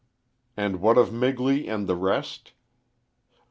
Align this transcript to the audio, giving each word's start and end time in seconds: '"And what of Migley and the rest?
'"And 0.57 0.81
what 0.81 0.97
of 0.97 1.09
Migley 1.11 1.69
and 1.69 1.85
the 1.85 1.95
rest? 1.95 2.53